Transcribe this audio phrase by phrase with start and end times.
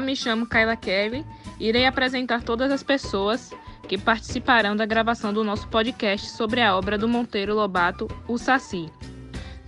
[0.00, 1.24] Me chamo Kayla Kelly
[1.58, 3.52] irei apresentar todas as pessoas
[3.88, 8.90] que participarão da gravação do nosso podcast sobre a obra do Monteiro Lobato, O Saci.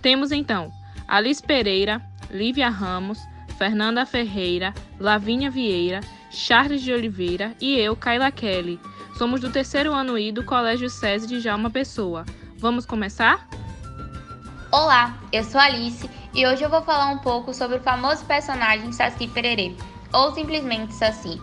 [0.01, 0.71] Temos então
[1.07, 3.19] Alice Pereira, Lívia Ramos,
[3.57, 8.79] Fernanda Ferreira, Lavínia Vieira, Charles de Oliveira e eu, Kayla Kelly.
[9.17, 12.25] Somos do terceiro ano I do Colégio SESI de Jalma Pessoa.
[12.57, 13.47] Vamos começar?
[14.71, 18.91] Olá, eu sou Alice e hoje eu vou falar um pouco sobre o famoso personagem
[18.91, 19.75] Saci Pererê,
[20.13, 21.41] ou simplesmente Saci.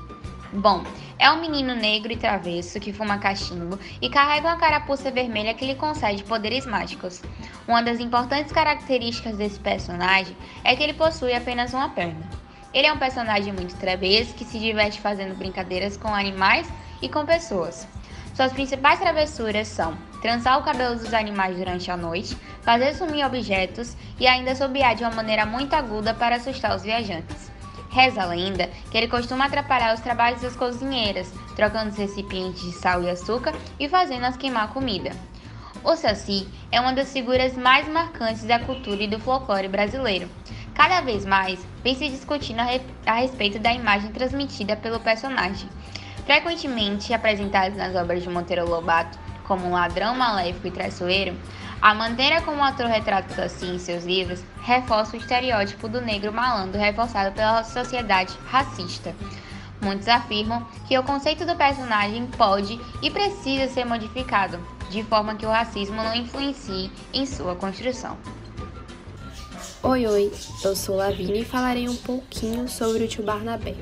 [0.53, 0.85] Bom,
[1.19, 5.67] é um menino negro e travesso que fuma cachimbo e carrega uma carapuça vermelha que
[5.67, 7.23] lhe concede poderes mágicos.
[7.67, 12.29] Uma das importantes características desse personagem é que ele possui apenas uma perna.
[12.73, 16.69] Ele é um personagem muito travesso que se diverte fazendo brincadeiras com animais
[17.01, 17.87] e com pessoas.
[18.35, 23.97] Suas principais travessuras são trançar o cabelo dos animais durante a noite, fazer sumir objetos
[24.19, 27.54] e ainda assobiar de uma maneira muito aguda para assustar os viajantes.
[27.95, 32.73] Reza a lenda que ele costuma atrapalhar os trabalhos das cozinheiras, trocando os recipientes de
[32.73, 35.13] sal e açúcar e fazendo-as queimar comida.
[35.85, 40.29] O Saci é uma das figuras mais marcantes da cultura e do folclore brasileiro.
[40.75, 45.69] Cada vez mais vem se discutindo a, re a respeito da imagem transmitida pelo personagem.
[46.27, 51.37] Frequentemente apresentados nas obras de Monteiro Lobato como um ladrão maléfico e traiçoeiro,
[51.81, 56.33] a maneira como o ator retrata Saci em seus livros reforça o estereótipo do negro
[56.33, 59.15] malandro reforçado pela sociedade racista.
[59.81, 64.59] Muitos afirmam que o conceito do personagem pode e precisa ser modificado,
[64.91, 68.17] de forma que o racismo não influencie em sua construção.
[69.83, 70.33] Oi, oi,
[70.65, 73.75] eu sou Lavínia e falarei um pouquinho sobre o tio Barnabé.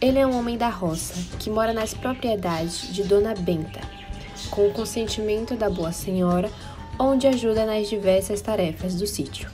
[0.00, 3.80] Ele é um homem da roça que mora nas propriedades de Dona Benta,
[4.52, 6.50] com o consentimento da boa senhora,
[6.98, 9.50] onde ajuda nas diversas tarefas do sítio.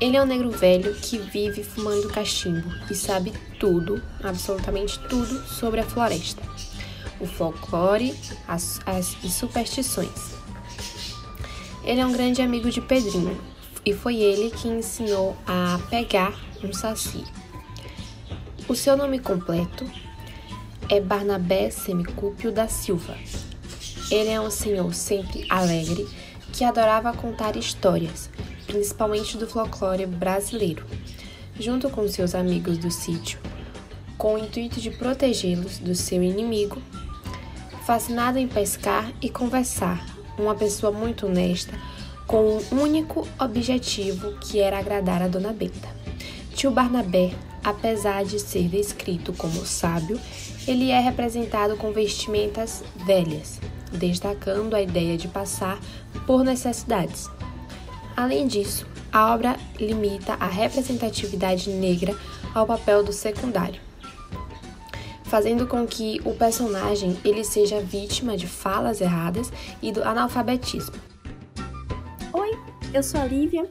[0.00, 5.80] Ele é um negro velho que vive fumando cachimbo e sabe tudo, absolutamente tudo, sobre
[5.80, 6.42] a floresta,
[7.20, 8.14] o folclore
[8.46, 10.32] as, as, e superstições.
[11.84, 13.38] Ele é um grande amigo de Pedrinho
[13.84, 17.24] e foi ele que ensinou a pegar um saci.
[18.66, 19.84] O seu nome completo
[20.88, 23.14] é Barnabé Semicúpio da Silva.
[24.10, 26.06] Ele é um senhor sempre alegre
[26.52, 28.30] que adorava contar histórias,
[28.66, 30.86] principalmente do folclore brasileiro,
[31.58, 33.38] junto com seus amigos do sítio,
[34.16, 36.80] com o intuito de protegê-los do seu inimigo.
[37.84, 40.04] Fascinado em pescar e conversar,
[40.38, 41.72] uma pessoa muito honesta,
[42.26, 45.88] com um único objetivo que era agradar a Dona Benta.
[46.54, 47.32] Tio Barnabé
[47.68, 50.18] Apesar de ser descrito como sábio,
[50.66, 53.60] ele é representado com vestimentas velhas,
[53.92, 55.78] destacando a ideia de passar
[56.26, 57.28] por necessidades.
[58.16, 62.16] Além disso, a obra limita a representatividade negra
[62.54, 63.80] ao papel do secundário,
[65.24, 70.96] fazendo com que o personagem ele seja vítima de falas erradas e do analfabetismo.
[72.32, 72.58] Oi,
[72.92, 73.70] eu sou a Lívia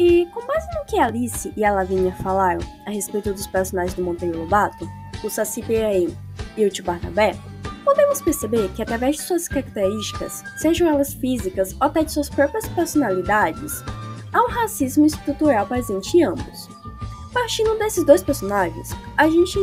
[0.00, 4.02] e com base no que Alice e a Lavínia falaram a respeito dos personagens do
[4.02, 4.88] Monteiro Lobato,
[5.22, 6.08] o Saci Pererê
[6.56, 7.36] e o Tio Barnabé,
[7.84, 12.68] podemos perceber que através de suas características, sejam elas físicas ou até de suas próprias
[12.68, 13.82] personalidades,
[14.32, 16.68] há um racismo estrutural presente em ambos.
[17.32, 19.58] Partindo desses dois personagens, a gente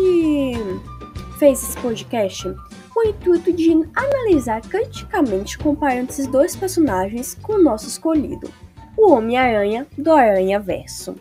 [1.37, 2.43] fez esse podcast
[2.89, 8.51] com o intuito de analisar criticamente comparando esses dois personagens com o nosso escolhido,
[8.97, 11.15] o Homem-Aranha do Aranha Verso.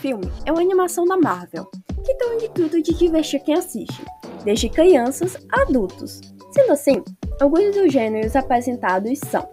[0.00, 1.70] Filme é uma animação da Marvel,
[2.04, 4.02] que tem o intuito de divertir quem assiste,
[4.44, 6.20] desde crianças a adultos.
[6.50, 7.02] Sendo assim,
[7.40, 9.48] alguns dos gêneros apresentados são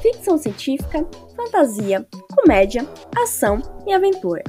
[0.00, 1.04] ficção científica,
[1.36, 4.42] fantasia, comédia, ação e aventura.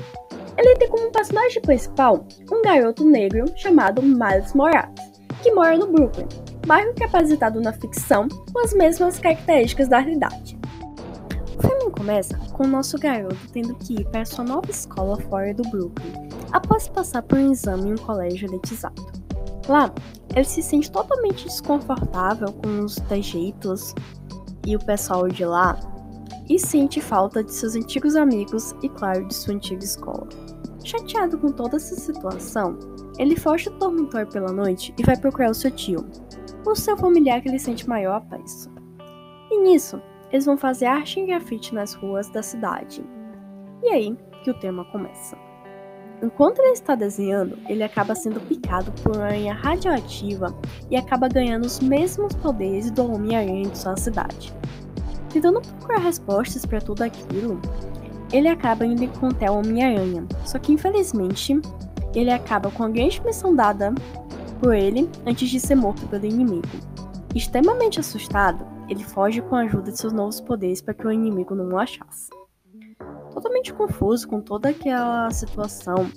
[0.57, 4.93] Ele tem como personagem principal um garoto negro chamado Miles Morales,
[5.41, 6.27] que mora no Brooklyn,
[6.67, 10.57] bairro que é apresentado na ficção com as mesmas características da realidade.
[11.57, 15.63] O filme começa com nosso garoto tendo que ir para sua nova escola fora do
[15.63, 16.11] Brooklyn,
[16.51, 19.01] após passar por um exame em um colégio elitizado.
[19.67, 19.91] Lá,
[20.35, 23.95] ele se sente totalmente desconfortável com os trejeitos
[24.65, 25.75] e o pessoal de lá
[26.47, 30.27] e sente falta de seus antigos amigos e, claro, de sua antiga escola.
[30.83, 32.77] Chateado com toda essa situação,
[33.17, 36.05] ele foge do dormitório pela noite e vai procurar o seu tio,
[36.65, 38.69] o seu familiar que ele sente maior apreço.
[39.49, 40.01] E nisso,
[40.31, 43.03] eles vão fazer arte em grafite nas ruas da cidade.
[43.83, 45.37] E aí que o tema começa.
[46.23, 50.55] Enquanto ele está desenhando, ele acaba sendo picado por uma aranha radioativa
[50.89, 54.53] e acaba ganhando os mesmos poderes do Homem-Aranha de sua cidade.
[55.29, 57.59] Tentando procurar respostas para tudo aquilo,
[58.31, 61.59] ele acaba indo encontrar o Homem-Aranha, só que infelizmente
[62.13, 63.93] ele acaba com a grande missão dada
[64.59, 66.67] por ele antes de ser morto pelo inimigo.
[67.33, 71.55] Extremamente assustado, ele foge com a ajuda de seus novos poderes para que o inimigo
[71.55, 72.29] não o achasse.
[73.31, 76.09] Totalmente confuso com toda aquela situação,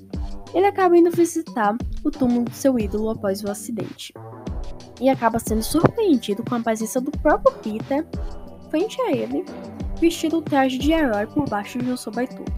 [0.53, 4.13] ele acaba indo visitar o túmulo do seu ídolo após o acidente.
[5.01, 8.07] E acaba sendo surpreendido com a presença do próprio Peter
[8.71, 9.45] frente a ele,
[10.01, 12.53] vestido o traje de herói por baixo de um sobretudo.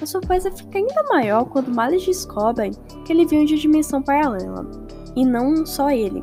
[0.00, 2.70] A surpresa fica ainda maior quando Miles descobre
[3.04, 4.68] que ele veio de dimensão paralela,
[5.14, 6.22] e não só ele.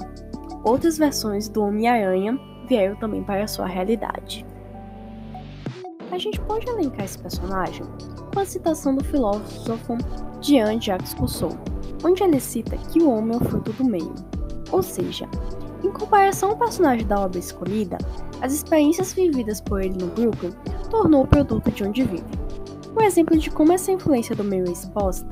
[0.63, 4.45] Outras versões do Homem-Aranha vieram também para a sua realidade.
[6.11, 7.85] A gente pode elencar esse personagem
[8.33, 9.97] com a citação do filósofo
[10.41, 11.57] Jean-Jacques Rousseau,
[12.03, 14.13] onde ele cita que o homem é o fruto do meio.
[14.71, 15.27] Ou seja,
[15.83, 17.97] em comparação ao personagem da obra escolhida,
[18.41, 20.49] as experiências vividas por ele no grupo
[20.89, 22.23] tornou o produto de onde vive.
[22.95, 25.27] Um exemplo de como essa influência do meio é exposta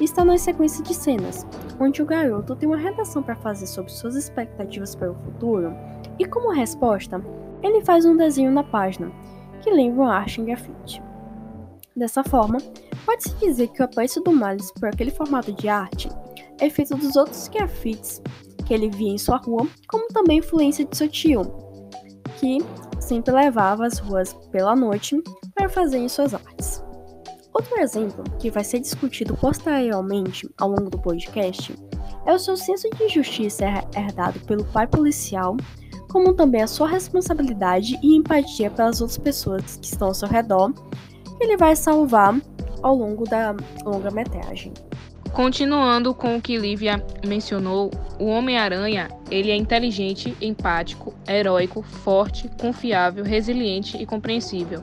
[0.00, 1.46] está na sequência de cenas,
[1.80, 5.74] onde o garoto tem uma redação para fazer sobre suas expectativas para o futuro,
[6.18, 7.22] e como resposta,
[7.62, 9.10] ele faz um desenho na página,
[9.62, 11.02] que lembra uma arte em grafite.
[11.94, 12.58] Dessa forma,
[13.04, 16.08] pode-se dizer que o apreço do Miles por aquele formato de arte
[16.60, 18.20] é feito dos outros grafites
[18.66, 21.42] que ele via em sua rua, como também influência de seu tio,
[22.38, 22.58] que
[23.00, 25.22] sempre levava as ruas pela noite
[25.54, 26.82] para fazer em suas artes.
[27.54, 31.74] Outro exemplo, que vai ser discutido posteriormente ao longo do podcast,
[32.26, 33.64] é o seu senso de justiça
[33.96, 35.56] herdado pelo pai policial,
[36.16, 40.72] como também a sua responsabilidade e empatia pelas outras pessoas que estão ao seu redor,
[41.38, 42.40] ele vai salvar
[42.82, 43.54] ao longo da
[43.84, 44.72] longa-metragem.
[45.34, 53.22] Continuando com o que Lívia mencionou, o Homem-Aranha, ele é inteligente, empático, heróico, forte, confiável,
[53.22, 54.82] resiliente e compreensível.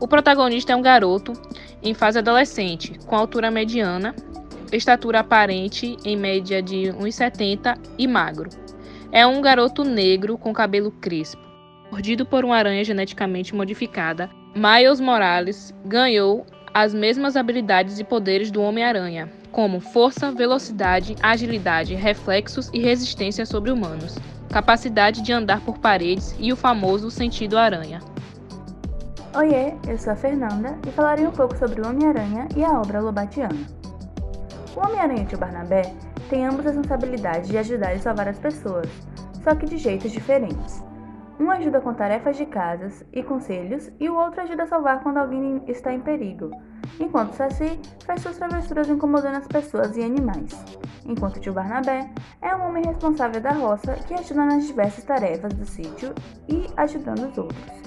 [0.00, 1.34] O protagonista é um garoto
[1.84, 4.12] em fase adolescente, com altura mediana,
[4.72, 8.63] estatura aparente em média de 1,70 e magro.
[9.14, 11.40] É um garoto negro com cabelo crespo.
[11.88, 16.44] Mordido por uma aranha geneticamente modificada, Miles Morales ganhou
[16.74, 23.70] as mesmas habilidades e poderes do Homem-Aranha, como força, velocidade, agilidade, reflexos e resistência sobre
[23.70, 24.18] humanos,
[24.50, 28.00] capacidade de andar por paredes e o famoso sentido aranha.
[29.36, 33.00] Oiê, eu sou a Fernanda e falarei um pouco sobre o Homem-Aranha e a obra
[33.00, 33.64] Lobatiana.
[34.74, 35.94] O Homem-Aranha e Tio Barnabé
[36.32, 38.88] ambas a responsabilidade de ajudar e salvar as pessoas,
[39.42, 40.82] só que de jeitos diferentes.
[41.38, 45.18] Um ajuda com tarefas de casas e conselhos, e o outro ajuda a salvar quando
[45.18, 46.50] alguém está em perigo,
[47.00, 50.54] enquanto Saci faz suas travessuras incomodando as pessoas e animais.
[51.04, 52.08] Enquanto tio Barnabé
[52.40, 56.14] é um homem responsável da roça que ajuda nas diversas tarefas do sítio
[56.48, 57.82] e ajudando os outros.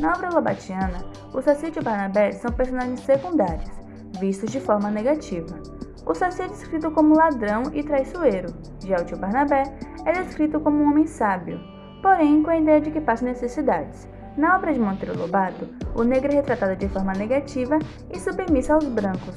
[0.00, 3.70] Na obra lobatiana, o Saci e o Barnabé são personagens secundários,
[4.18, 5.77] vistos de forma negativa.
[6.08, 8.48] O Saci é descrito como ladrão e traiçoeiro,
[8.82, 9.62] já o tio Barnabé
[10.06, 11.60] é descrito como um homem sábio,
[12.00, 14.08] porém com a ideia de que passa necessidades.
[14.34, 17.78] Na obra de Monteiro Lobato, o negro é retratado de forma negativa
[18.10, 19.34] e submissa aos brancos.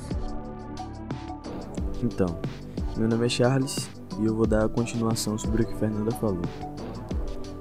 [2.02, 2.40] Então,
[2.96, 6.42] meu nome é Charles e eu vou dar a continuação sobre o que Fernanda falou.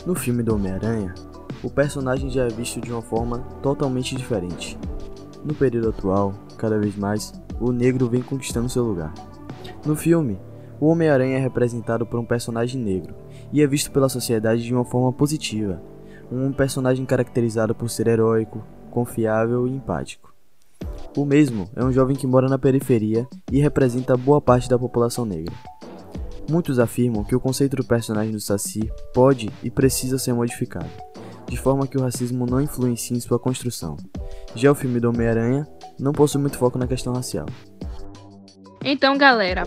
[0.07, 1.14] No filme do Homem-Aranha,
[1.64, 4.79] o personagem já é visto de uma forma totalmente diferente.
[5.45, 9.12] No período atual, cada vez mais, o negro vem conquistando seu lugar.
[9.85, 10.38] No filme,
[10.81, 13.14] o Homem-Aranha é representado por um personagem negro
[13.52, 15.81] e é visto pela sociedade de uma forma positiva,
[16.33, 20.33] um personagem caracterizado por ser heróico, confiável e empático.
[21.17, 25.26] O mesmo é um jovem que mora na periferia e representa boa parte da população
[25.26, 25.55] negra.
[26.49, 30.88] Muitos afirmam que o conceito do personagem do Saci pode e precisa ser modificado
[31.50, 33.97] de forma que o racismo não influencie em sua construção.
[34.54, 35.66] Já o filme do Homem-Aranha
[35.99, 37.47] não possui muito foco na questão racial.
[38.85, 39.66] Então, galera,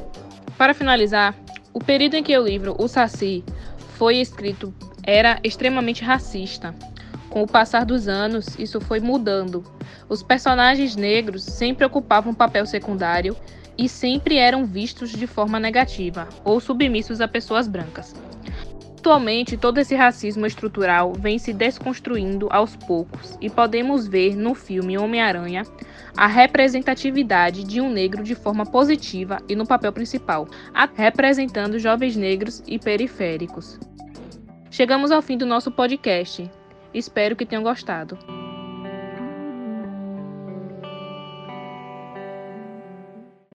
[0.58, 1.36] para finalizar,
[1.74, 3.44] o período em que o livro O Saci
[3.98, 4.74] foi escrito
[5.04, 6.74] era extremamente racista.
[7.30, 9.62] Com o passar dos anos, isso foi mudando.
[10.08, 13.36] Os personagens negros sempre ocupavam um papel secundário
[13.78, 18.16] e sempre eram vistos de forma negativa ou submissos a pessoas brancas.
[19.04, 24.98] Atualmente, todo esse racismo estrutural vem se desconstruindo aos poucos e podemos ver no filme
[24.98, 25.64] Homem-Aranha
[26.16, 30.48] a representatividade de um negro de forma positiva e no papel principal,
[30.96, 33.78] representando jovens negros e periféricos.
[34.72, 36.50] Chegamos ao fim do nosso podcast.
[36.94, 38.18] Espero que tenham gostado.